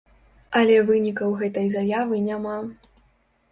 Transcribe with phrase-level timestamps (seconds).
[0.59, 2.57] Але вынікаў гэтай заявы няма.